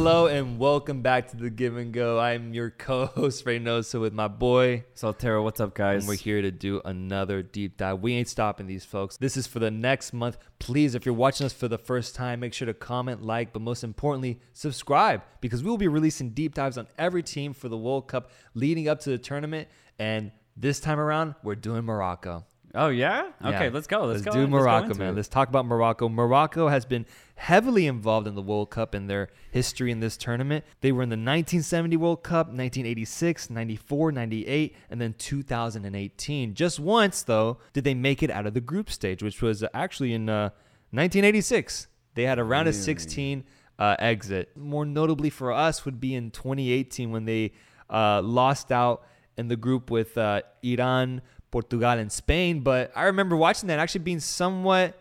[0.00, 2.20] Hello and welcome back to the Give and Go.
[2.20, 4.84] I'm your co-host Reynoso with my boy.
[4.94, 5.42] Soltero.
[5.42, 6.02] what's up, guys?
[6.02, 7.98] And we're here to do another deep dive.
[8.00, 9.16] We ain't stopping these folks.
[9.16, 10.38] This is for the next month.
[10.60, 13.60] Please, if you're watching us for the first time, make sure to comment, like, but
[13.60, 17.76] most importantly, subscribe because we will be releasing deep dives on every team for the
[17.76, 19.66] World Cup leading up to the tournament.
[19.98, 22.46] And this time around, we're doing Morocco.
[22.74, 23.30] Oh yeah?
[23.42, 23.70] Okay, Yeah.
[23.72, 24.04] let's go.
[24.04, 24.30] Let's, go.
[24.32, 25.12] do Let's go Morocco, into man.
[25.14, 25.16] it.
[25.16, 26.08] Let's talk about Morocco.
[26.08, 27.06] Morocco has been
[27.36, 30.64] heavily involved in the World Cup in their history in this tournament.
[30.82, 36.54] They were in the 1970 World Cup, 1986, 94, 98, and then 2018.
[36.54, 40.12] Just once, though, did they make it out of the group stage, which was actually
[40.12, 40.50] in uh,
[40.90, 41.88] 1986.
[42.14, 43.44] They had a round of 16
[43.78, 44.56] uh, exit.
[44.56, 47.52] More notably for us would be in 2018 when they
[47.88, 49.04] uh, lost out
[49.36, 52.60] in the group with uh, Iran, Portugal, and Spain.
[52.60, 55.00] But I remember watching that actually being somewhat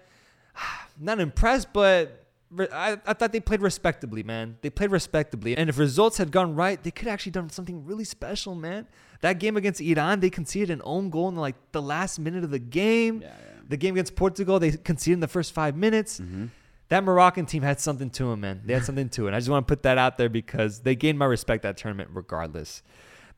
[1.00, 2.28] not impressed, but
[2.72, 4.58] I, I thought they played respectably, man.
[4.62, 5.58] They played respectably.
[5.58, 8.88] And if results had gone right, they could have actually done something really special, man.
[9.22, 12.52] That game against Iran, they conceded an own goal in like the last minute of
[12.52, 13.22] the game.
[13.22, 13.62] Yeah, yeah.
[13.68, 16.20] The game against Portugal, they conceded in the first five minutes.
[16.20, 16.46] Mm-hmm.
[16.90, 18.62] That Moroccan team had something to them, man.
[18.64, 19.34] They had something to it.
[19.34, 22.12] I just want to put that out there because they gained my respect that tournament
[22.14, 22.82] regardless.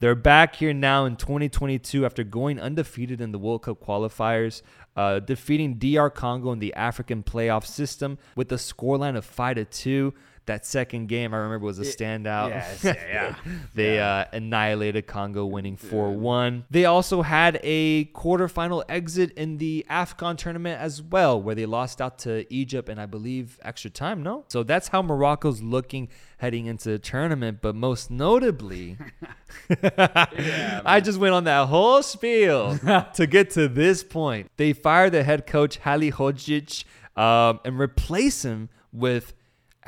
[0.01, 4.61] They're back here now in 2022 after going undefeated in the World Cup qualifiers,
[4.95, 9.65] uh, defeating DR Congo in the African playoff system with a scoreline of 5 to
[9.65, 10.13] 2.
[10.45, 12.49] That second game, I remember, was a standout.
[12.49, 13.35] Yes, yeah, yeah.
[13.75, 16.65] they uh, annihilated Congo, winning 4 1.
[16.69, 22.01] They also had a quarterfinal exit in the AFCON tournament as well, where they lost
[22.01, 24.45] out to Egypt and I believe extra time, no?
[24.47, 27.59] So that's how Morocco's looking heading into the tournament.
[27.61, 28.97] But most notably,
[29.83, 32.77] I just went on that whole spiel
[33.13, 34.49] to get to this point.
[34.57, 36.83] They fired the head coach, Halil Hodzic,
[37.15, 39.33] um, and replace him with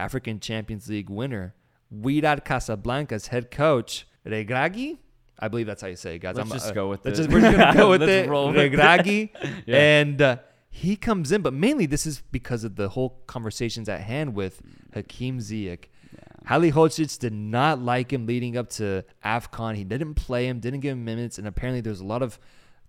[0.02, 1.54] African Champions League winner,
[1.94, 4.98] Wydad Casablanca's head coach, Regragui.
[5.40, 6.36] I believe that's how you say it, guys.
[6.36, 7.16] Let's just go with it.
[7.16, 8.30] just- we're just gonna go with it.
[8.30, 8.72] roll with it.
[8.74, 9.30] Regragui.
[9.66, 9.78] Yeah.
[10.02, 10.38] And uh,
[10.70, 14.62] he comes in, but mainly this is because of the whole conversations at hand with
[14.94, 15.86] Hakim Ziyech.
[16.48, 19.76] Halil Hodzic did not like him leading up to AFCON.
[19.76, 22.40] He didn't play him, didn't give him minutes, and apparently there's a lot of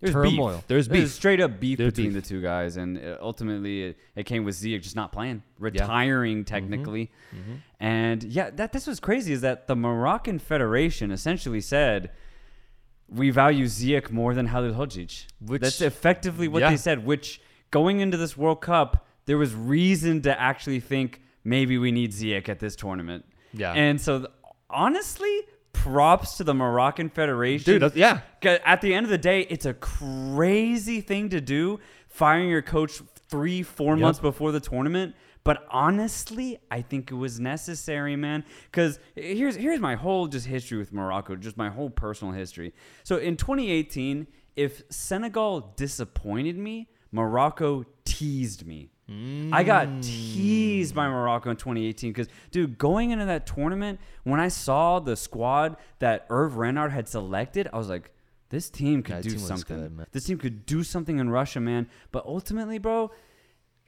[0.03, 0.55] There's turmoil.
[0.57, 0.67] beef.
[0.67, 1.11] There's beef.
[1.11, 2.23] straight up beef There's between beef.
[2.23, 6.39] the two guys, and uh, ultimately it, it came with Ziyech just not playing, retiring
[6.39, 6.53] Mm-hmm.
[6.55, 7.11] technically.
[7.79, 9.33] And yeah, that this was crazy.
[9.33, 12.11] Is that the Moroccan Federation essentially said
[13.09, 15.25] we value Ziyech more than Halil Hodzic.
[15.41, 16.69] Which- That's effectively what yeah.
[16.71, 17.05] they said.
[17.05, 17.41] Which
[17.71, 22.47] going into this World Cup, there was reason to actually think maybe we need Ziyech
[22.49, 23.25] at this tournament.
[23.53, 23.73] Yeah.
[23.73, 24.29] And so, th-
[24.69, 25.41] honestly,
[25.73, 27.79] props to the Moroccan Federation.
[27.79, 28.21] Dude, yeah.
[28.43, 33.01] At the end of the day, it's a crazy thing to do, firing your coach
[33.29, 34.01] three, four Yep.
[34.01, 35.15] months before the tournament.
[35.43, 38.45] But honestly, I think it was necessary, man.
[38.71, 42.73] Because here's here's my whole just history with Morocco, just my whole personal history.
[43.03, 48.89] So in 2018, if Senegal disappointed me, Morocco teased me.
[49.51, 49.99] I got hmm.
[50.01, 55.15] teased by Morocco in 2018 because, dude, going into that tournament, when I saw the
[55.15, 58.11] squad that Hervé Renard had selected, I was like,
[58.49, 59.77] this team could That do team something.
[59.77, 61.89] good, this team could do something in Russia, man.
[62.11, 63.11] But ultimately, bro,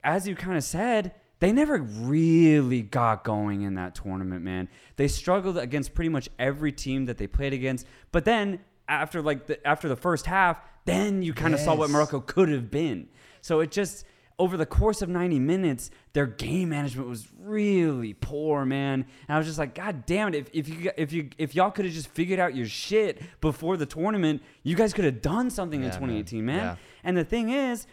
[0.04, 4.68] as you kind of said, they never really got going in that tournament, man.
[4.96, 7.86] They struggled against pretty much every team that they played against.
[8.12, 11.90] But then after like the, after the first half, then you kind of saw what
[11.90, 13.08] Morocco could have been.
[13.46, 14.04] So it just
[14.40, 19.06] over the course of 90 minutes, their game management was really poor, man.
[19.28, 20.34] And I was just like, God damn it!
[20.34, 23.76] If, if you if you if y'all could have just figured out your shit before
[23.76, 26.00] the tournament, you guys could have done something in Yeah, man.
[26.00, 26.56] 2018, man.
[26.56, 26.76] Yeah.
[27.04, 27.86] And the thing is,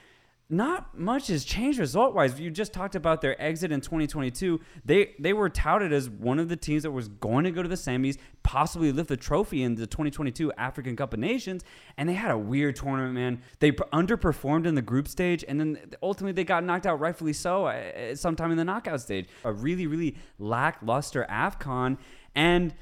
[0.53, 2.39] not much has changed result wise.
[2.39, 4.59] You just talked about their exit in 2022.
[4.85, 7.67] They they were touted as one of the teams that was going to go to
[7.67, 11.63] the semis, possibly lift the trophy in the 2022 African Cup of Nations,
[11.97, 13.41] and they had a weird tournament, man.
[13.59, 17.65] They underperformed in the group stage, and then ultimately they got knocked out, rightfully so,
[17.65, 19.27] uh, sometime in the knockout stage.
[19.43, 21.97] A really really lackluster Afcon,
[22.35, 22.73] and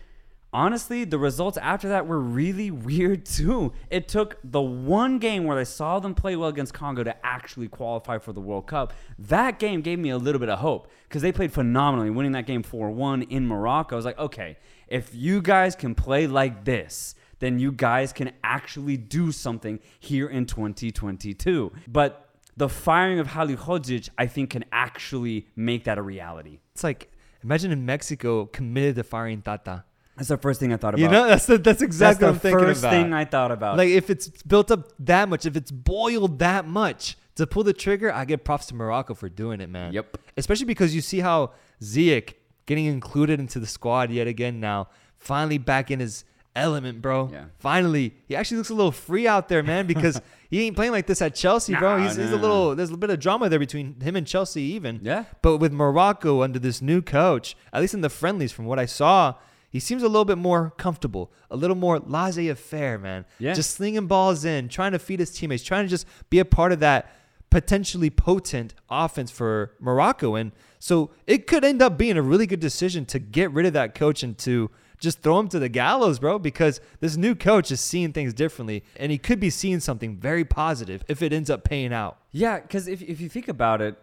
[0.54, 3.74] honestly, the results after that were really weird too.
[3.90, 7.68] It took the one game where I saw them play well against Congo to actually
[7.68, 8.94] qualify for the World Cup.
[9.18, 12.46] That game gave me a little bit of hope because they played phenomenally, winning that
[12.46, 13.96] game 4 1 in Morocco.
[13.96, 14.58] I was like, okay,
[14.88, 20.28] if you guys can play like this, then you guys can actually do something here
[20.28, 21.72] in 2022.
[21.88, 26.60] But the firing of Halil Hodzic, I think, can actually make that a reality.
[26.74, 27.12] It's like
[27.44, 29.86] imagine if Mexico committed to firing Tata.
[30.22, 31.02] That's the first thing I thought about.
[31.02, 32.92] You know, that's the, that's That's exactly the what I'm thinking first about.
[32.92, 33.76] thing I thought about.
[33.78, 37.74] like if it's built up that much, if it's boiled that much to pull the
[37.74, 39.94] trigger, I give props to Morocco for doing it, man.
[39.94, 40.18] Yep.
[40.38, 42.36] Especially because you see how Ziyech
[42.68, 44.90] getting included into the squad yet again now.
[45.18, 46.24] Finally back in his
[46.56, 47.30] element, bro.
[47.32, 47.46] Yeah.
[47.58, 50.22] Finally, he actually looks a little free out there, man, because
[50.52, 51.98] he ain't playing like this at Chelsea, bro.
[51.98, 52.76] Nah, He's, he's a little.
[52.76, 55.00] There's a little bit of drama there between him and Chelsea, even.
[55.02, 55.26] Yeah.
[55.42, 58.86] But with Morocco under this new coach, at least in the friendlies, from what I
[58.86, 59.34] saw,
[59.72, 63.26] he seems a little bit more comfortable, a little more laissez-faire, man.
[63.40, 63.54] Yeah.
[63.54, 66.74] Just slinging balls in, trying to feed his teammates, trying to just be a part
[66.74, 67.10] of that
[67.50, 70.36] potentially potent offense for Morocco.
[70.36, 73.74] And so it could end up being a really good decision to get rid of
[73.74, 74.70] that coach and to
[75.00, 78.84] just throw him to the gallows, bro, because this new coach is seeing things differently
[78.98, 82.20] and he could be seeing something very positive if it ends up paying out.
[82.32, 83.98] Yeah, because if, if you think about it,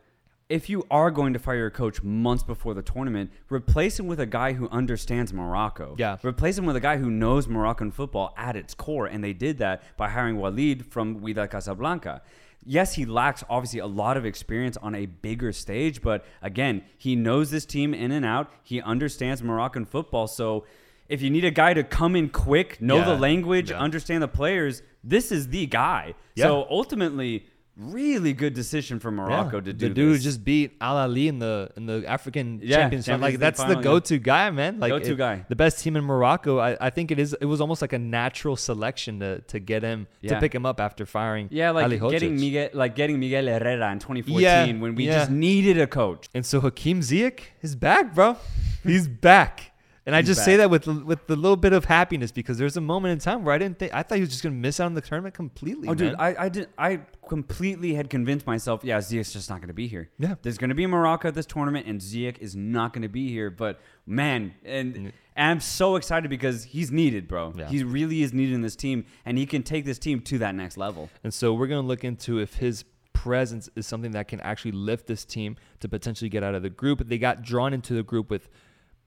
[0.48, 4.18] if you are going to fire your coach months before the tournament, replace him with
[4.18, 5.94] a guy who understands Morocco.
[5.98, 6.16] Yeah.
[6.22, 9.06] Replace him with a guy who knows Moroccan football at its core.
[9.06, 12.22] And they did that by hiring Walid from Wydad Casablanca.
[12.64, 17.14] Yes, he lacks obviously a lot of experience on a bigger stage, but again, he
[17.14, 18.50] knows this team in and out.
[18.62, 20.26] He understands Moroccan football.
[20.26, 20.64] So
[21.08, 23.78] if you need a guy to come in quick, know the language, Yeah.
[23.78, 26.14] understand the players, this is the guy.
[26.34, 26.46] Yeah.
[26.46, 27.46] So ultimately,
[27.78, 30.24] really good decision for Morocco to do the dude this.
[30.24, 33.06] just beat Al Ahly in the in the African Yeah, Championship.
[33.06, 34.80] Champions Like League that's final, the go-to guy, man.
[34.80, 35.44] Like Go-to it- guy.
[35.48, 36.58] the best team in Morocco.
[36.58, 37.34] I, I think it is.
[37.40, 40.34] It was almost like a natural selection to to get him Yeah.
[40.34, 41.48] to pick him up after firing.
[41.52, 42.40] yeah, like Ali getting Hodzic.
[42.40, 45.18] Miguel, like getting Miguel Herrera in 2014 Yeah, when we yeah.
[45.20, 46.28] just needed a coach.
[46.34, 48.36] And so Hakim Ziyech is back, bro.
[48.82, 49.67] He's back.
[50.08, 52.80] And I just say that with with the little bit of happiness because there's a
[52.80, 54.86] moment in time where I didn't think I thought he was just gonna miss out
[54.86, 55.86] on the tournament completely.
[55.86, 56.14] Oh, dude.
[56.18, 56.68] I, I did.
[56.78, 60.10] I completely had convinced myself, yeah, Ziyech's just not going to be here.
[60.18, 60.34] Yeah.
[60.42, 63.28] there's going to be Morocco at this tournament, and Ziyech is not going to be
[63.28, 63.50] here.
[63.50, 67.52] But man, and, and I'm so excited because he's needed, bro.
[67.56, 67.68] Yeah.
[67.68, 70.54] He really is needed in this team, and he can take this team to that
[70.54, 71.10] next level.
[71.22, 74.72] And so we're going to look into if his presence is something that can actually
[74.72, 77.06] lift this team to potentially get out of the group.
[77.06, 78.48] They got drawn into the group with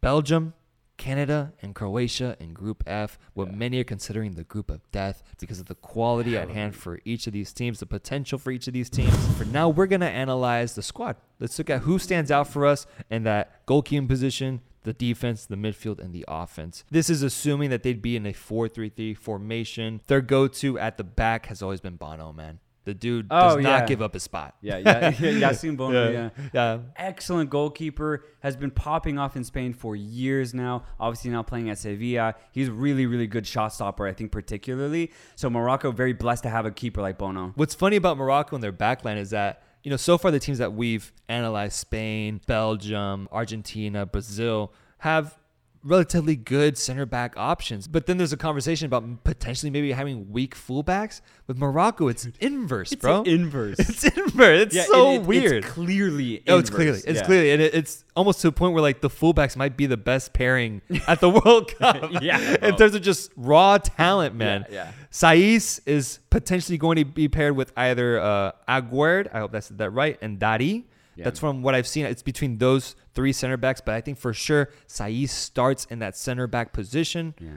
[0.01, 0.53] Belgium,
[1.01, 5.59] Canada, and Croatia in Group F, what many are considering the group of death because
[5.59, 8.73] of the quality at hand for each of these teams, the potential for each of
[8.73, 9.17] these teams.
[9.35, 11.15] For now, we're going to analyze the squad.
[11.39, 15.55] Let's look at who stands out for us in that goalkeeping position, the defense, the
[15.55, 16.83] midfield, and the offense.
[16.91, 20.01] This is assuming that they'd be in a 4 3 3 formation.
[20.05, 22.59] Their go to at the back has always been Bono, man.
[22.83, 23.85] The dude oh, does Oh, not yeah.
[23.85, 24.55] give up his spot.
[24.61, 26.29] Yeah, yeah, Bono, yeah.
[26.53, 26.79] yeah.
[26.95, 30.83] excellent goalkeeper has been popping off in Spain for years now.
[30.99, 34.07] Obviously now playing at Sevilla, he's really really good shot stopper.
[34.07, 35.11] I think particularly.
[35.35, 37.51] So Morocco very blessed to have a keeper like Bono.
[37.55, 40.57] What's funny about Morocco and their backline is that, you know, so far the teams
[40.57, 45.37] that we've analyzed, Spain, Belgium, Argentina, Brazil, have
[45.83, 47.87] relatively good center back options.
[47.87, 51.21] But then there's a conversation about potentially maybe having weak fullbacks.
[51.47, 53.23] With Morocco, it's inverse, bro.
[53.23, 53.77] inverse.
[53.79, 54.61] it's inverse.
[54.67, 55.63] It's Yeah, so it- it- weird.
[55.65, 56.43] It's clearly.
[56.47, 57.25] Oh, it's clearly, it's Yeah.
[57.25, 59.97] clearly, and it, it's almost to a point where like the fullbacks might be the
[59.97, 62.11] best pairing at the World Cup.
[62.21, 64.65] Yeah, in terms of just raw talent, man.
[64.69, 64.91] Yeah, yeah.
[65.11, 69.89] Saïss is potentially going to be paired with either uh, Aguerd, I hope that's that
[69.89, 70.85] right, and Dari.
[71.21, 71.25] Yeah.
[71.25, 72.05] That's from what I've seen.
[72.05, 76.17] It's between those three center backs, but I think for sure Saïss starts in that
[76.17, 77.35] center back position.
[77.39, 77.49] Yeah.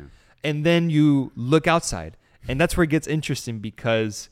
[0.43, 2.17] And then you look outside,
[2.47, 4.29] and that's where it gets interesting because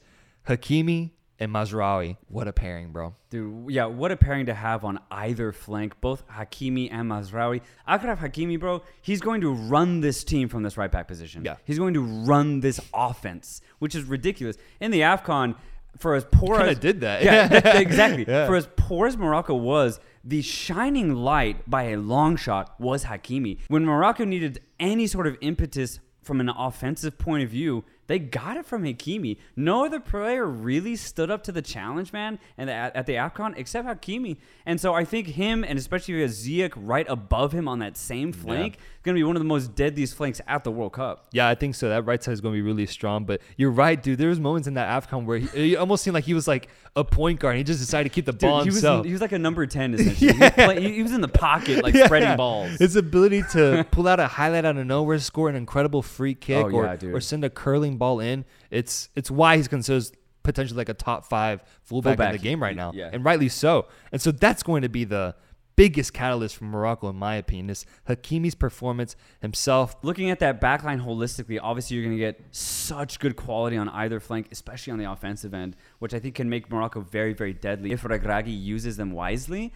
[0.47, 3.15] Hakimi and Mazraoui, what a pairing, bro.
[3.31, 7.63] Dude, yeah, what a pairing to have on either flank, both Hakimi and Mazraoui.
[7.89, 11.45] Achraf Hakimi, bro, he's going to run this team from this right back position.
[11.45, 11.57] Yeah.
[11.65, 14.57] He's going to run this offense, which is ridiculous.
[14.81, 15.57] In the AFCON,
[15.99, 17.23] for as poor as did that.
[17.23, 18.25] Yeah, exactly.
[18.27, 18.47] Yeah.
[18.47, 23.59] For as poor as Morocco was, the shining light by a long shot was Hakimi.
[23.69, 28.57] When Morocco needed any sort of impetus from an offensive point of view, they got
[28.57, 29.37] it from Hakimi.
[29.57, 33.55] No other player really stood up to the challenge, man, and at, at the AFCON
[33.57, 34.37] except Hakimi.
[34.67, 38.33] And so I think him, and especially with Ziyech right above him on that same
[38.33, 41.27] flank, is going to be one of the most deadliest flanks at the World Cup.
[41.33, 41.89] Yeah, I think so.
[41.89, 43.25] That right side is going to be really strong.
[43.25, 44.19] But you're right, dude.
[44.19, 46.69] There was moments in that AFCON where he, it almost seemed like he was like
[46.97, 47.57] a point guard.
[47.57, 49.07] He just decided to keep the Dude, ball he was, himself.
[49.07, 50.33] he was like a number 10, essentially.
[50.33, 52.07] he, was play- he was in the pocket, like Yeah.
[52.07, 52.73] spreading balls.
[52.79, 56.67] His ability to pull out a highlight out of nowhere, score an incredible free kick,
[56.67, 58.45] Oh, or, yeah, or send a curling ball in.
[58.71, 60.05] It's it's why he's considered
[60.43, 63.11] potentially like a top five fullback, in the game right now, yeah.
[63.13, 63.87] and rightly so.
[64.11, 65.35] And so that's going to be the
[65.77, 67.71] biggest catalyst for Morocco, in my opinion.
[67.71, 69.97] Is Hakimi's performance himself.
[70.03, 74.21] looking at that backline holistically, obviously you're going to get such good quality on either
[74.21, 77.93] flank, especially on the offensive end, which I think can make Morocco very, very deadly
[77.93, 79.73] if Regragui uses them wisely.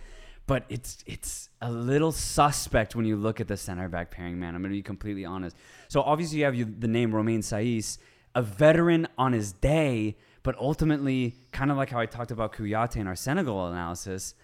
[0.47, 4.55] But it's it's a little suspect when you look at the center back pairing, man.
[4.55, 5.57] I'm going to be completely honest.
[5.89, 7.99] So obviously you have you, the name Romain Saïss,
[8.35, 12.97] a veteran on his day, but ultimately, kind of like how I talked about Kouyaté
[12.97, 14.35] in our Senegal analysis,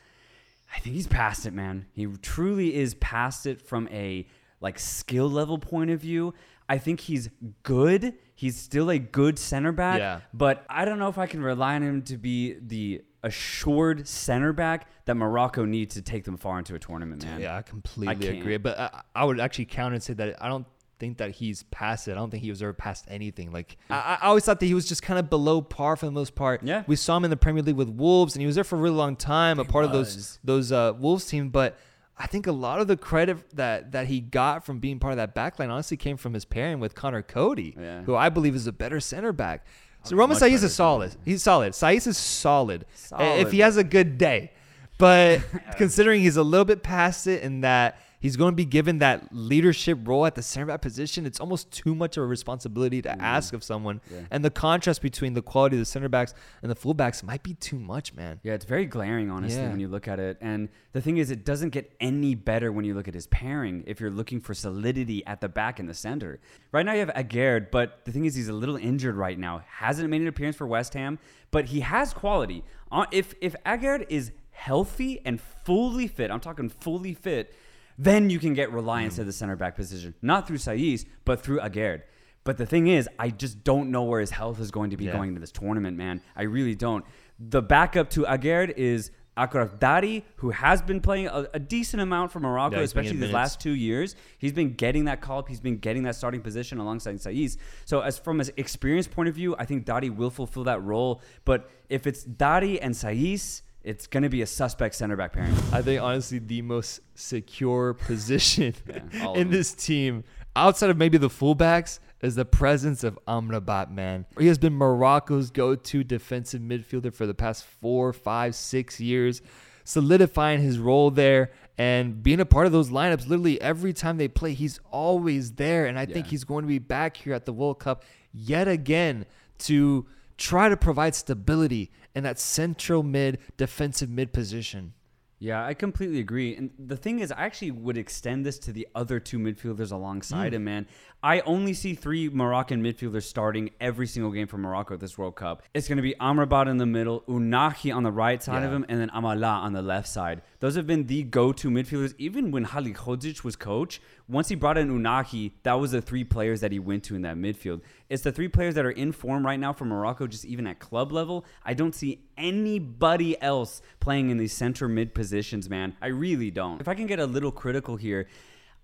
[0.74, 1.86] I think he's past it, man.
[1.92, 4.26] He truly is past it from a
[4.60, 6.34] like skill level point of view.
[6.68, 7.28] I think he's
[7.62, 8.14] good.
[8.34, 10.20] He's still a good center back, Yeah.
[10.34, 14.52] but I don't know if I can rely on him to be the assured center
[14.52, 17.40] back that Morocco needs to take them far into a tournament, man.
[17.40, 18.38] Yeah, I completely can't.
[18.40, 18.56] agree.
[18.56, 20.66] But I, I would actually counter and say that I don't
[20.98, 22.12] think that he's past it.
[22.12, 23.52] I don't think he was ever past anything.
[23.52, 26.12] Like I, I always thought that he was just kind of below par for the
[26.12, 26.62] most part.
[26.62, 26.84] Yeah.
[26.86, 28.78] we saw him in the Premier League with Wolves, and he was there for a
[28.80, 31.48] really long time, a part of those those uh, Wolves team.
[31.50, 31.76] But
[32.18, 35.16] I think a lot of the credit that that he got from being part of
[35.16, 38.02] that backline honestly came from his pairing with Conor Coady, Yeah.
[38.02, 39.64] who I believe is a better center back.
[40.04, 41.14] So Romain much Saïss is solid.
[41.24, 41.72] He's solid.
[41.72, 42.86] Saïss is solid.
[42.94, 43.40] Solid.
[43.40, 44.50] If he has a good day.
[44.98, 45.42] But
[45.76, 49.28] considering he's a little bit past it in that he's going to be given that
[49.32, 53.20] leadership role at the center back position, it's almost too much of a responsibility to
[53.20, 54.00] ask of someone.
[54.10, 54.20] Yeah.
[54.30, 57.54] And the contrast between the quality of the center backs and the fullbacks might be
[57.54, 58.38] too much, man.
[58.44, 59.70] Yeah, it's very glaring, honestly, Yeah.
[59.70, 60.38] when you look at it.
[60.40, 63.82] And the thing is, it doesn't get any better when you look at his pairing
[63.86, 66.38] if you're looking for solidity at the back and the center.
[66.70, 69.62] Right now, you have Aguerd, but the thing is, he's a little injured right now.
[69.68, 71.18] Hasn't made an appearance for West Ham,
[71.50, 72.62] but he has quality.
[72.92, 77.54] Uh, If if Aguerd is healthy and fully fit, I'm talking fully fit,
[77.98, 81.60] then you can get reliance to the center back position, not through Saïss, but through
[81.60, 82.02] Aguerd.
[82.44, 85.04] But the thing is, I just don't know where his health is going to be
[85.04, 85.12] Yeah.
[85.12, 86.20] going into this tournament, man.
[86.34, 87.04] I really don't.
[87.38, 92.32] The backup to Aguerd is Achraf Dari, who has been playing a, a decent amount
[92.32, 94.14] for Morocco, Yeah, especially these last two years.
[94.38, 95.48] He's been getting that call up.
[95.48, 97.56] He's been getting that starting position alongside Saïss.
[97.84, 101.22] So, as from an experience point of view, I think Dari will fulfill that role.
[101.44, 105.52] But if it's Dari and Saïss, it's going to be a suspect center back pairing.
[105.72, 108.74] I think honestly the most secure position
[109.12, 110.24] Yeah, in this team,
[110.54, 113.90] outside of maybe the fullbacks, is the presence of Amrabat.
[113.90, 119.42] Man, he has been Morocco's go-to defensive midfielder for the past four, five, six years,
[119.84, 123.26] solidifying his role there and being a part of those lineups.
[123.26, 126.78] Literally every time they play, he's always there, and I think he's going to be
[126.78, 129.26] back here at the World Cup yet again
[129.58, 130.06] to
[130.42, 134.92] try to provide stability in that central mid defensive mid position.
[135.38, 136.54] Yeah, I completely agree.
[136.54, 140.52] And the thing is, I actually would extend this to the other two midfielders alongside
[140.52, 140.56] mm.
[140.56, 140.86] him, man.
[141.20, 145.64] I only see three Moroccan midfielders starting every single game for Morocco this World Cup.
[145.74, 148.86] It's going to be Amrabat in the middle, Ounahi on the right side of him,
[148.88, 150.42] and then Amallah on the left side.
[150.60, 152.14] Those have been the go-to midfielders.
[152.18, 156.22] Even when Halil Hodzic was coach, once he brought in Ounahi, that was the three
[156.22, 157.80] players that he went to in that midfield.
[158.12, 160.78] It's the three players that are in form right now for Morocco, just even at
[160.78, 161.46] club level.
[161.64, 165.96] I don't see anybody else playing in these center mid positions, man.
[166.02, 166.78] I really don't.
[166.78, 168.28] If I can get a little critical here,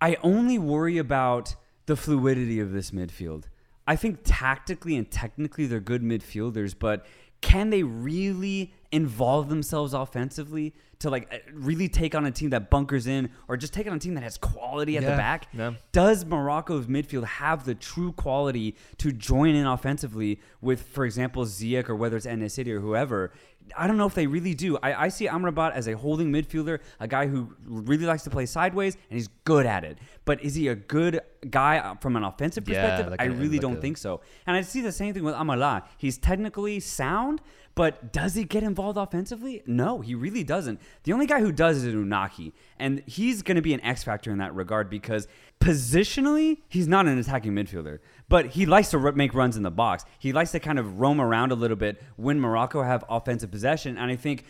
[0.01, 3.45] I only worry about the fluidity of this midfield.
[3.87, 7.05] I think tactically and technically they're good midfielders, but
[7.41, 12.71] can they really involve themselves offensively to like uh, really take on a team that
[12.71, 15.49] bunkers in or just take on a team that has quality at the back?
[15.53, 15.73] yeah.
[15.93, 21.89] Does Morocco's midfield have the true quality to join in offensively with, for example, Ziyech
[21.89, 23.33] or whether it's En-Nesyri or whoever?
[23.77, 24.77] I don't know if they really do.
[24.83, 28.47] I, I see Amrabat as a holding midfielder, a guy who really likes to play
[28.47, 29.99] sideways, and he's good at it.
[30.25, 31.21] But is he a good
[31.51, 33.07] guy uh, from an offensive perspective?
[33.07, 34.21] Yeah, like I a- really like don't a- think so.
[34.47, 35.85] And I see the same thing with Amallah.
[35.97, 37.41] He's technically sound,
[37.75, 39.63] but does he get involved offensively?
[39.67, 40.81] No, he really doesn't.
[41.05, 44.31] The only guy who does is Ounahi, and he's going to be an X factor
[44.33, 45.29] in that regard because
[45.61, 49.71] positionally, he's not an attacking midfielder, but he likes to r- make runs in the
[49.71, 50.05] box.
[50.19, 53.97] He likes to kind of roam around a little bit when Morocco have offensive possession,
[53.97, 54.45] and I think.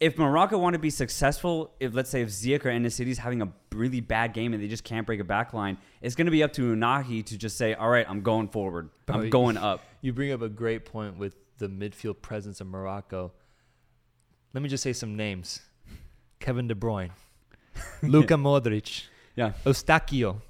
[0.00, 3.40] If Morocco want to be successful, if let's say if Ziyech or En-Nesyri is having
[3.40, 6.32] a really bad game and they just can't break a back line, it's going to
[6.32, 8.90] be up to Ounahi to just say, "All right, I'm going forward.
[9.06, 13.32] I'm going up." You bring up a great point with the midfield presence of Morocco.
[14.52, 15.60] Let me just say some names:
[16.40, 17.10] Kevin De Bruyne,
[18.02, 19.04] Luka Modric,
[19.36, 19.52] Yeah.
[19.64, 20.40] Eustáquio.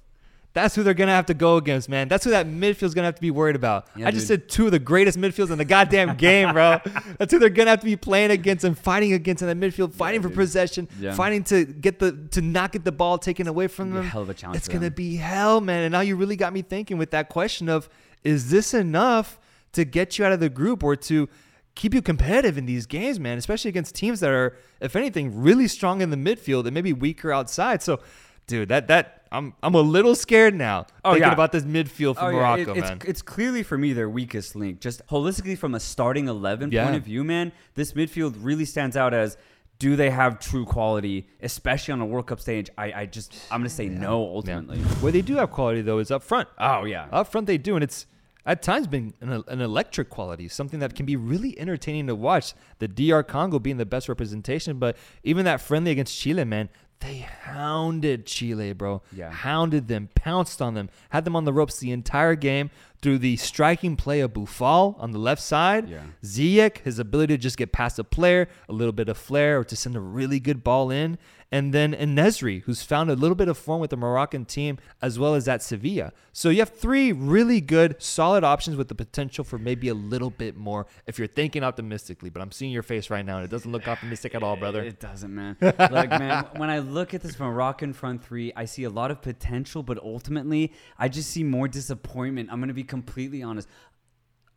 [0.54, 2.08] That's who they're gonna have to go against, man.
[2.08, 3.86] That's who that midfield's gonna have to be worried about.
[3.96, 4.40] Yeah, I just dude.
[4.42, 6.78] said two of the greatest midfields in the goddamn game, bro.
[7.18, 9.94] That's who they're gonna have to be playing against and fighting against in that midfield,
[9.94, 10.36] fighting for dude.
[10.36, 11.14] possession, Yeah.
[11.14, 14.04] fighting to get the to not get the ball taken away from them.
[14.04, 14.94] hell of a challenge It's gonna them.
[14.94, 15.84] be hell, man.
[15.84, 17.88] And now you really got me thinking with that question of
[18.22, 19.38] is this enough
[19.72, 21.28] to get you out of the group or to
[21.74, 25.66] keep you competitive in these games, man, especially against teams that are, if anything, really
[25.68, 27.82] strong in the midfield and maybe weaker outside.
[27.82, 28.00] So,
[28.46, 31.32] dude, that that I'm I'm a little scared now Oh, thinking yeah.
[31.32, 32.98] about this midfield for Oh, yeah, Morocco, it- it's, man.
[33.06, 34.80] it's clearly for me their weakest link.
[34.80, 36.84] Just holistically from a starting 11 Yeah.
[36.84, 39.38] point of view, man, this midfield really stands out as
[39.78, 42.68] do they have true quality, especially on a World Cup stage?
[42.78, 44.28] I, I just, I'm going to say no Yeah.
[44.34, 44.78] ultimately.
[45.00, 46.48] Where they do have quality though is up front.
[46.58, 47.08] Oh, yeah.
[47.10, 48.04] Up front they do, and it's
[48.44, 52.54] at times been an, an electric quality, something that can be really entertaining to watch.
[52.78, 56.68] The DR Congo being the best representation, but even that friendly against Chile, man,
[57.02, 59.02] they hounded Chile, bro.
[59.12, 59.30] Yeah.
[59.30, 62.70] Hounded them, pounced on them, had them on the ropes the entire game
[63.00, 65.88] through the striking play of Boufal on the left side.
[65.88, 66.02] Yeah.
[66.22, 69.64] Ziyech, his ability to just get past a player, a little bit of flair, or
[69.64, 71.18] to send a really good ball in.
[71.52, 75.18] And then En-Nesyri, who's found a little bit of form with the Moroccan team, as
[75.18, 76.12] well as at Sevilla.
[76.32, 80.30] So you have three really good, solid options with the potential for maybe a little
[80.30, 82.30] bit more if you're thinking optimistically.
[82.30, 84.82] But I'm seeing your face right now, and it doesn't look optimistic at all, brother.
[84.82, 85.56] It doesn't, man.
[85.60, 89.20] like, man, when I look at this Moroccan front three, I see a lot of
[89.20, 92.48] potential, but ultimately, I just see more disappointment.
[92.50, 93.68] I'm going to be completely honest.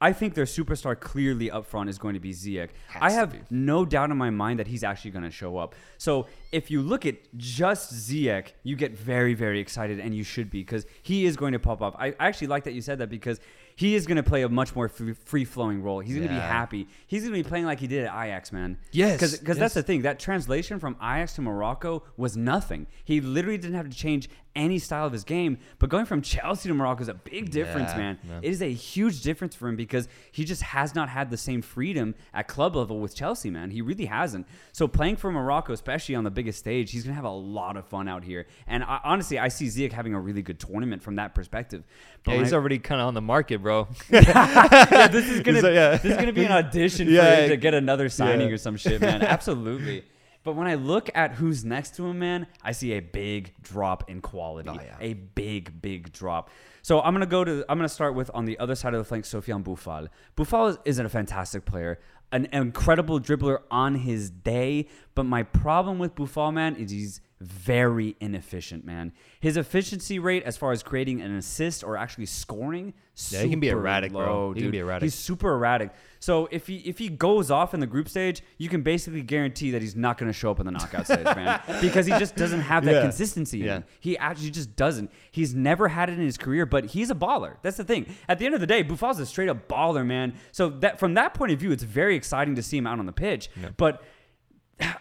[0.01, 2.69] I think their superstar clearly up front is going to be Ziyech.
[2.99, 5.73] I have no doubt in my mind that he's actually going to show up.
[5.97, 10.49] So if you look at just Ziyech, you get very, very excited, and you should
[10.49, 11.95] be because he is going to pop up.
[11.99, 13.39] I actually like that you said that because
[13.75, 15.99] he is going to play a much more free flowing role.
[15.99, 16.87] He's going to be happy.
[17.07, 18.77] He's going to be playing like he did at Ajax, man.
[18.93, 20.03] Yes, because that's the thing.
[20.03, 22.87] That translation from Ajax to Morocco was nothing.
[23.03, 25.57] He literally didn't have to change any style of his game.
[25.79, 28.19] But going from Chelsea to Morocco is a big difference, Yeah, man.
[28.25, 28.39] yeah.
[28.41, 31.61] It is a huge difference for him because he just has not had the same
[31.61, 33.71] freedom at club level with Chelsea, man.
[33.71, 34.47] He really hasn't.
[34.71, 37.85] So playing for Morocco, especially on the biggest stage, he's gonna have a lot of
[37.87, 38.45] fun out here.
[38.67, 41.83] And I, honestly, I see Ziyech having a really good tournament from that perspective.
[42.23, 43.87] But Yeah, he's I- already kind of on the market, bro.
[44.11, 45.97] yeah, this is gonna like, yeah.
[45.97, 49.01] this is gonna be an audition for him to get another signing or some shit,
[49.01, 49.23] man.
[49.23, 50.03] Absolutely.
[50.43, 54.07] But when I look at who's next to him, man, I see a big drop
[54.11, 54.69] in quality.
[54.69, 54.95] Oh, yeah.
[55.01, 56.51] A big, big drop.
[56.83, 59.05] So I'm gonna go to I'm gonna start with on the other side of the
[59.05, 60.07] flank, Sofiane Boufal.
[60.37, 61.97] Boufal is, is a fantastic player,
[62.31, 64.87] an incredible dribbler on his day.
[65.13, 69.11] But my problem with Boufal, man, is he's very inefficient, man.
[69.39, 72.93] His efficiency rate as far as creating an assist or actually scoring,
[73.29, 74.25] Yeah, he can be erratic, bro.
[74.25, 74.71] low, He can dude.
[74.73, 75.03] be erratic.
[75.03, 75.91] He's super erratic.
[76.19, 79.71] So if he if he goes off in the group stage, you can basically guarantee
[79.71, 82.35] that he's not going to show up in the knockout stage, man, because he just
[82.35, 83.01] doesn't have that Yeah.
[83.03, 83.59] consistency.
[83.59, 83.81] Yeah.
[83.99, 85.11] He actually just doesn't.
[85.31, 87.57] He's never had it in his career, but he's a baller.
[87.61, 88.07] That's the thing.
[88.27, 90.33] At the end of the day, Boufal's a straight up baller, man.
[90.51, 93.05] So that from that point of view, it's very exciting to see him out on
[93.05, 93.49] the pitch.
[93.77, 94.01] But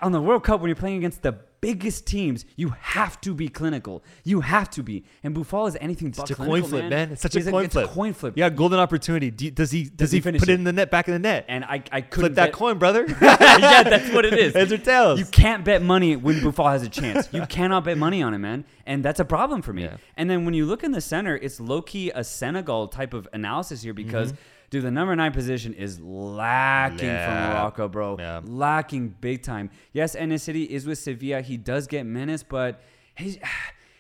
[0.01, 3.49] on the World Cup, when you're playing against the biggest teams, you have to be
[3.49, 4.05] clinical.
[4.23, 5.03] You have to be.
[5.23, 7.13] And Boufal is anything but It's a clinical, coin flip, man.
[7.13, 7.87] It's such He's a coin it's flip.
[7.91, 8.35] a coin flip.
[8.37, 9.31] Yeah, golden opportunity.
[9.31, 11.19] Do does he does, he he, finish put it in the net back in the
[11.19, 11.47] net?
[11.49, 13.07] And I, I couldn't Flip that bet- coin, brother.
[13.23, 14.53] yeah, that's what it is.
[14.53, 15.19] Heads or tails.
[15.19, 17.29] You can't bet money when Boufal has a chance.
[17.33, 18.65] You cannot bet money on him, man.
[18.87, 19.85] And that's a problem for me.
[19.85, 19.97] Yeah.
[20.19, 23.27] And then when you look in the center, it's low key a Senegal type of
[23.33, 24.41] analysis here because, Mm-hmm.
[24.71, 27.51] Dude, the number nine position is lacking Yeah.
[27.53, 28.17] Morocco, bro.
[28.19, 28.41] Yeah.
[28.45, 29.71] Lacking big time.
[29.93, 31.43] Yes, City is with Sevilla.
[31.43, 32.81] He does get minutes, but
[33.17, 33.39] he's.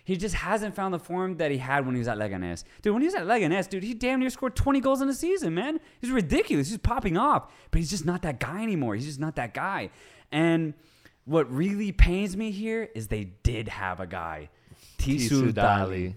[0.06, 2.62] He just hasn't found the form that he had when he was at Leganés.
[2.82, 5.14] Dude, when he was at Leganés, dude, he damn near scored 20 goals in a
[5.14, 5.80] season, man.
[5.98, 6.68] He's ridiculous.
[6.68, 7.50] He's popping off.
[7.70, 8.96] But he's just not that guy anymore.
[8.96, 9.88] He's just not that guy.
[10.30, 10.74] And
[11.24, 14.50] what really pains me here is they did have a guy.
[14.98, 16.16] Tissoudali.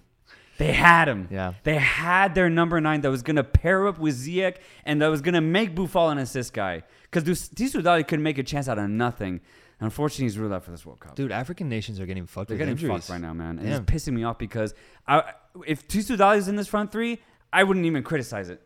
[0.57, 1.27] They had him.
[1.31, 1.53] Yeah.
[1.63, 5.07] They had their number nine that was going to pair up with Ziyech and that
[5.07, 6.83] was going to make Boufal an assist guy.
[7.09, 9.41] Because Tissoudali could make a chance out of nothing.
[9.79, 11.15] Unfortunately, he's ruled out for this World Cup.
[11.15, 12.91] Dude, African nations are getting fucked They're getting injuries.
[13.05, 13.59] fucked right now, man.
[13.59, 14.73] And It's pissing me off because
[15.07, 15.33] I,
[15.67, 17.19] if Tissoudali is in this front three,
[17.53, 18.61] I wouldn't even criticize it.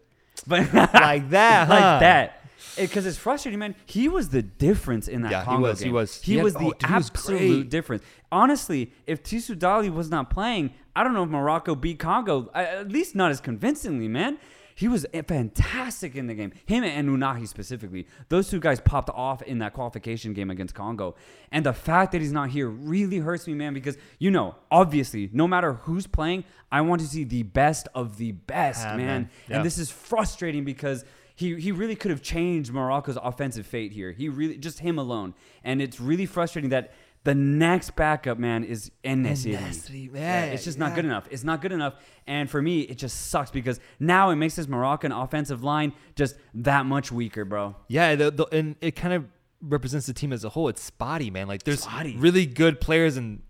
[0.47, 1.99] But Like that, like huh?
[1.99, 2.40] that.
[2.78, 3.76] Because it's frustrating, man.
[3.86, 5.93] He was the difference in that Yeah, he Congo was, he game.
[5.93, 6.21] was.
[6.21, 8.04] He, He had- was the oh, dude, he was absolute difference.
[8.32, 12.50] Honestly, if Tissoudali was not playing, I don't know if Morocco beat Congo.
[12.54, 14.38] At least not as convincingly, man.
[14.74, 16.54] He was fantastic in the game.
[16.65, 18.08] Him and Ounahi specifically.
[18.30, 21.15] Those two guys popped off in that qualification game against Congo.
[21.52, 25.30] And the fact that he's not here really hurts me, man, because, you know, obviously,
[25.34, 29.06] no matter who's playing, I want to see the best of the best, Yeah, man.
[29.06, 29.30] man.
[29.50, 29.56] Yeah.
[29.58, 31.04] And this is frustrating because
[31.41, 34.12] he, he really could have changed Morocco's offensive fate here.
[34.12, 35.34] He really, just him alone.
[35.63, 40.13] And it's really frustrating that the next backup, man, is En-Nesyri.
[40.13, 41.27] Yeah, it's just not good enough.
[41.32, 41.95] It's not good enough.
[42.27, 46.36] And for me, it just sucks because now it makes this Moroccan offensive line just
[46.54, 47.75] that much weaker, bro.
[47.88, 49.25] Yeah, the, the, and it kind of
[49.62, 50.67] represents the team as a whole.
[50.67, 51.47] It's spotty, man.
[51.47, 52.17] Like there's Spotty.
[52.17, 53.41] really good players in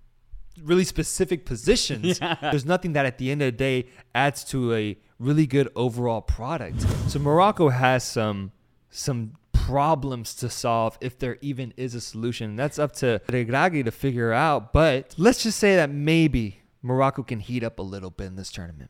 [0.61, 2.19] really specific positions.
[2.41, 6.21] There's nothing that at the end of the day adds to a really good overall
[6.21, 6.81] product.
[7.09, 8.51] So Morocco has some
[8.89, 12.55] some problems to solve if there even is a solution.
[12.55, 14.73] That's up to Regragui to figure out.
[14.73, 18.51] But let's just say that maybe Morocco can heat up a little bit in this
[18.51, 18.89] tournament.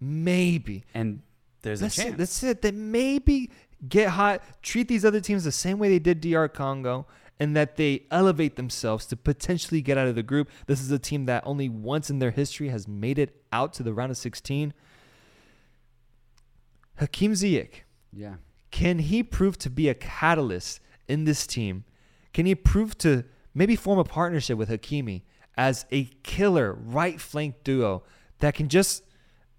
[0.00, 0.84] Maybe.
[0.94, 1.22] And
[1.62, 2.04] there's That's a it.
[2.04, 2.16] chance.
[2.18, 2.62] That's it.
[2.62, 3.50] That maybe
[3.86, 7.06] get hot, treat these other teams the same way they did DR Congo,
[7.40, 10.48] and that they elevate themselves to potentially get out of the group.
[10.66, 13.82] This is a team that only once in their history has made it out to
[13.82, 14.72] the round of 16.
[17.02, 18.34] Hakim Ziyech, Yeah.
[18.70, 21.84] can he prove to be a catalyst in this team?
[22.32, 25.22] Can he prove to maybe form a partnership with Hakimi
[25.56, 28.04] as a killer right flank duo
[28.38, 29.02] that can just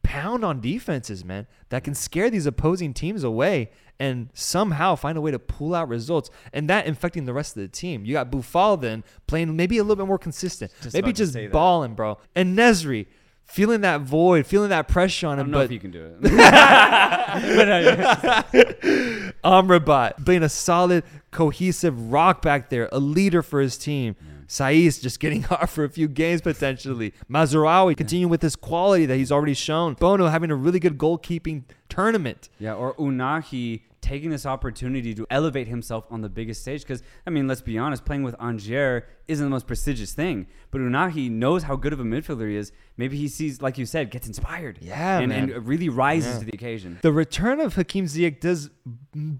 [0.03, 5.21] pound on defenses, man, that can scare these opposing teams away and somehow find a
[5.21, 8.03] way to pull out results and that infecting the rest of the team.
[8.05, 11.51] You got Boufal then playing maybe a little bit more consistent, Just maybe just that.
[11.51, 12.17] balling, bro.
[12.35, 13.05] And Nesri
[13.45, 15.39] feeling that void, feeling that pressure on him.
[15.39, 16.23] I don't know but if you can do it.
[19.43, 24.15] Amrabat being a solid, cohesive rock back there, a leader for his team.
[24.47, 27.13] Saïss just getting hot for a few games potentially.
[27.29, 29.95] Mazraoui continuing with his quality that he's already shown.
[29.95, 32.49] Bono having a really good goalkeeping tournament.
[32.59, 36.81] Yeah, or Ounahi taking this opportunity to elevate himself on the biggest stage.
[36.83, 40.45] Because, I mean, let's be honest, playing with Angers isn't the most prestigious thing.
[40.69, 42.71] But Ounahi knows how good of a midfielder he is.
[42.97, 44.79] Maybe he sees, like you said, gets inspired.
[44.81, 45.49] Yeah, and, man.
[45.49, 46.39] and really rises Yeah.
[46.39, 46.99] to the occasion.
[47.01, 48.69] The return of Hakim Ziyech does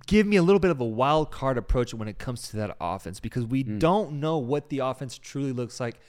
[0.08, 2.78] give me a little bit of a wild card approach when it comes to that
[2.80, 3.80] offense because we mm.
[3.80, 6.00] don't know what the offense truly looks like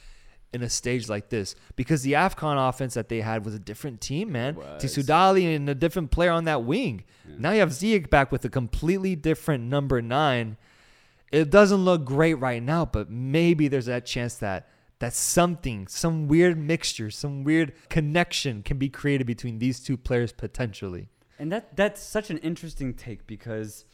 [0.54, 4.00] in a stage like this because the AFCON offense that they had was a different
[4.00, 4.54] team, man.
[4.54, 4.82] Was.
[4.82, 7.04] Tissoudali and a different player on that wing.
[7.38, 10.56] Now you have Ziyech back with a completely different number nine.
[11.32, 14.68] It doesn't look great right now, but maybe there's that chance that
[15.00, 20.32] that something, some weird mixture, some weird connection can be created between these two players
[20.32, 21.08] potentially.
[21.38, 23.84] And that that's such an interesting take because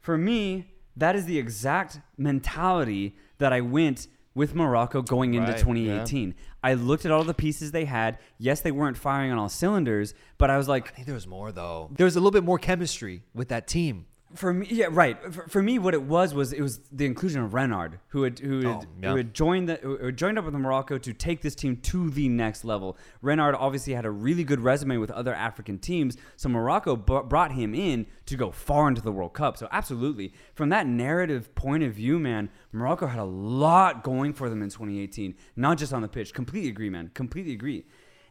[0.00, 5.58] for me, that is the exact mentality that I went with Morocco going into Right,
[5.58, 6.34] 2018.
[6.62, 8.18] I looked at all the pieces they had.
[8.38, 11.26] Yes, they weren't firing on all cylinders, but I was like, I think there was
[11.26, 11.90] more though.
[11.92, 14.06] There was a little bit more chemistry with that team.
[14.34, 15.16] For me, yeah, right.
[15.32, 18.38] For, for me, what it was was it was the inclusion of Renard, who had
[18.38, 19.10] who had, Oh, yeah.
[19.10, 22.10] who had joined the who had joined up with Morocco to take this team to
[22.10, 22.98] the next level.
[23.22, 27.52] Renard obviously had a really good resume with other African teams, so Morocco b- brought
[27.52, 29.56] him in to go far into the World Cup.
[29.56, 34.50] So absolutely, from that narrative point of view, man, Morocco had a lot going for
[34.50, 36.34] them in 2018, not just on the pitch.
[36.34, 37.10] Completely agree, man.
[37.14, 37.86] Completely agree.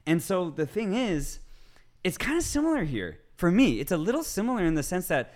[0.05, 1.39] And so the thing is,
[2.03, 3.79] it's kind of similar here for me.
[3.79, 5.33] It's a little similar in the sense that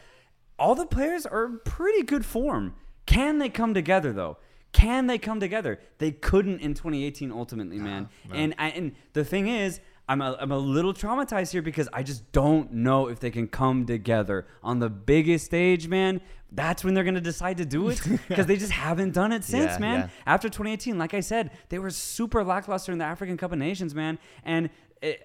[0.62, 2.76] all the players are in pretty good form.
[3.08, 4.38] Can they come together though?
[4.72, 5.80] Can they come together?
[5.98, 8.10] They couldn't in 2018 ultimately, man.
[8.32, 12.04] And I, and the thing is, I'm a, I'm a little traumatized here because I
[12.04, 16.22] just don't know if they can come together on the biggest stage, man.
[16.52, 19.72] That's when they're gonna decide to do it because they just haven't done it since,
[19.74, 20.00] Yeah, man.
[20.00, 20.10] yeah.
[20.28, 23.96] After 2018, like I said, they were super lackluster in the African Cup of Nations,
[23.96, 24.20] man.
[24.44, 24.70] And
[25.02, 25.24] it,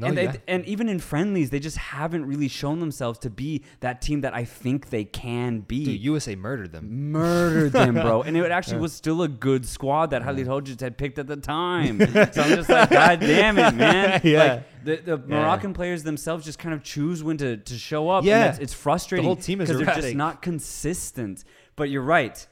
[0.00, 3.64] No, and, they, and even in friendlies, they just haven't really shown themselves to be
[3.80, 5.84] that team that I think they can be.
[5.84, 7.10] Dude, USA murdered them.
[7.10, 8.22] Murdered them, bro.
[8.28, 11.36] And it actually was still a good squad that Halil Hodzic had picked at the
[11.36, 11.98] time.
[12.32, 14.20] so I'm just like, God damn it, man.
[14.28, 14.38] Yeah.
[14.38, 18.24] Like, the, the Moroccan players themselves just kind of choose when to, to show up.
[18.24, 18.56] Yeah.
[18.60, 19.24] it's frustrating.
[19.24, 21.44] The whole team is because they're just not consistent.
[21.76, 22.46] But you're right.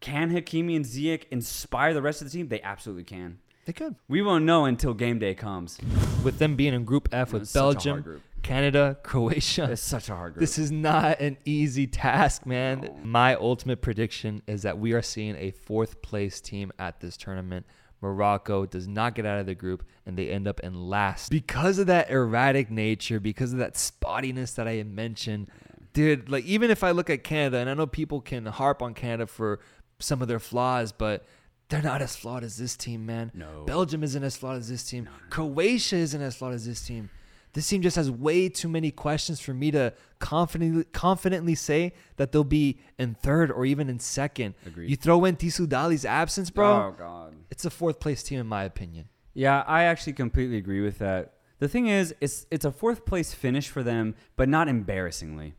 [0.00, 2.48] Can Hakimi and Ziyech inspire the rest of the team?
[2.48, 3.38] They absolutely can.
[3.70, 3.94] They could.
[4.08, 5.78] We won't know until game day comes.
[6.24, 8.22] With them being in Group F with It's such a hard Belgium, group.
[8.42, 9.68] Canada, Croatia.
[9.70, 10.40] It's such a hard group.
[10.40, 12.90] This is not an easy task, man.
[13.04, 17.64] My ultimate prediction is that we are seeing a fourth place team at this tournament.
[18.00, 21.78] Morocco does not get out of the group and they end up in last because
[21.78, 25.48] of that erratic nature, because of that spottiness that I had mentioned.
[25.92, 28.94] Dude, like even if I look at Canada, and I know people can harp on
[28.94, 29.60] Canada for
[30.00, 31.24] some of their flaws, but
[31.70, 33.30] they're not as flawed as this team, man.
[33.32, 33.64] No.
[33.64, 35.08] Belgium isn't as flawed as this team.
[35.30, 37.10] Croatia isn't as flawed as this team.
[37.52, 42.30] This team just has way too many questions for me to confidently confidently say that
[42.30, 44.54] they'll be in third or even in second.
[44.66, 44.90] Agreed.
[44.90, 46.66] You throw in Tissoudali's absence, bro.
[46.66, 47.34] Oh God.
[47.50, 49.08] It's a fourth place team in my opinion.
[49.34, 51.34] Yeah, I actually completely agree with that.
[51.58, 55.54] The thing is, it's it's a fourth place finish for them, but not embarrassingly.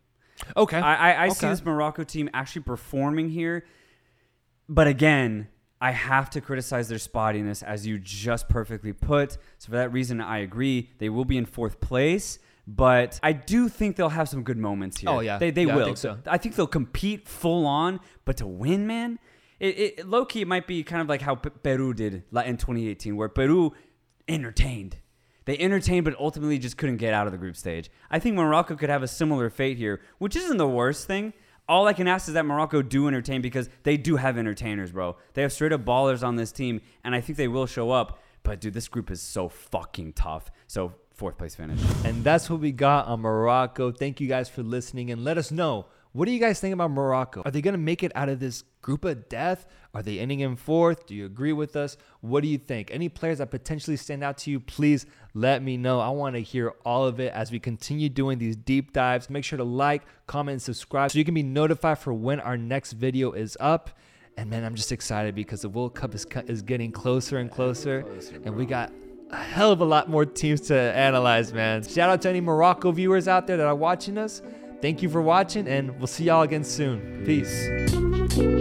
[0.56, 0.78] Okay.
[0.78, 3.65] I I, I see this Morocco team actually performing here,
[4.69, 5.50] but again,
[5.82, 9.32] I have to criticize their spottiness, as you just perfectly put.
[9.58, 12.38] So for that reason, I agree they will be in fourth place.
[12.67, 15.10] But I do think they'll have some good moments here.
[15.10, 15.39] Oh, yeah.
[15.39, 15.86] they they Yeah, I will.
[15.86, 16.20] think so.
[16.28, 19.17] I think they'll compete full on, but to win, man,
[19.60, 23.15] it, it low key it might be kind of like how Peru did in 2018,
[23.15, 23.74] where Peru
[24.28, 24.98] entertained.
[25.46, 27.89] They entertained, but ultimately just couldn't get out of the group stage.
[28.12, 31.34] I think Morocco could have a similar fate here, which isn't the worst thing.
[31.67, 35.15] All I can ask is that Morocco do entertain because they do have entertainers, bro.
[35.34, 38.19] They have straight up ballers on this team, and I think they will show up.
[38.43, 40.52] But dude, this group is so fucking tough.
[40.67, 41.80] So fourth place finish.
[42.04, 43.91] And that's what we got on Morocco.
[43.91, 46.91] Thank you guys for listening and let us know What do you guys think about
[46.91, 47.41] Morocco?
[47.45, 49.65] Are they going to make it out of this group of death?
[49.93, 51.06] Are they ending in fourth?
[51.06, 51.95] Do you agree with us?
[52.19, 52.91] What do you think?
[52.91, 56.02] Any players that potentially stand out to you, please let me know.
[56.02, 59.30] I want to hear all of it as we continue doing these deep dives.
[59.30, 62.58] Make sure to like, comment, and subscribe so you can be notified for when our
[62.58, 63.91] next video is up.
[64.36, 68.04] And man, I'm just excited because the World Cup is, is getting closer and closer,
[68.04, 68.91] closer and we got
[69.30, 71.84] a hell of a lot more teams to analyze, man.
[71.84, 74.41] Shout out to any Morocco viewers out there that are watching us.
[74.82, 77.24] Thank you for watching, and we'll see y'all again soon.
[77.26, 78.61] Peace.